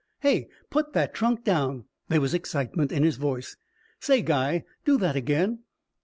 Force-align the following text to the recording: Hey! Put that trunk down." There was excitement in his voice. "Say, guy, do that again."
Hey! 0.21 0.47
Put 0.71 0.93
that 0.93 1.13
trunk 1.13 1.43
down." 1.43 1.85
There 2.09 2.21
was 2.21 2.33
excitement 2.33 2.91
in 2.91 3.03
his 3.03 3.17
voice. 3.17 3.55
"Say, 3.99 4.23
guy, 4.23 4.63
do 4.83 4.97
that 4.97 5.15
again." 5.15 5.59